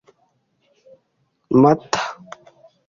Mata 1.61 2.01